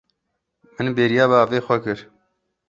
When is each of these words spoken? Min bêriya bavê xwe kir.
Min 0.75 0.87
bêriya 0.97 1.25
bavê 1.31 1.59
xwe 1.65 1.77
kir. 1.83 1.99